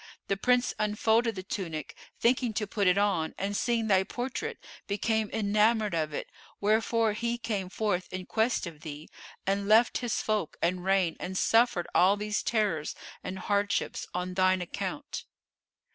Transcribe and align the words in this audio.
The 0.29 0.35
Prince 0.37 0.73
unfolded 0.79 1.35
the 1.35 1.43
tunic, 1.43 1.95
thinking 2.19 2.53
to 2.53 2.65
put 2.65 2.87
it 2.87 2.97
on, 2.97 3.35
and 3.37 3.55
seeing 3.55 3.85
thy 3.85 4.01
portrait, 4.03 4.57
became 4.87 5.29
enamoured 5.31 5.93
of 5.93 6.11
it; 6.11 6.31
wherefore 6.59 7.13
he 7.13 7.37
came 7.37 7.69
forth 7.69 8.11
in 8.11 8.25
quest 8.25 8.65
of 8.65 8.81
thee, 8.81 9.09
and 9.45 9.67
left 9.67 9.99
his 9.99 10.19
folk 10.19 10.57
and 10.59 10.83
reign 10.83 11.17
and 11.19 11.37
suffered 11.37 11.85
all 11.93 12.17
these 12.17 12.41
terrors 12.41 12.95
and 13.23 13.37
hardships 13.37 14.07
on 14.11 14.33
thine 14.33 14.63
account." 14.63 15.25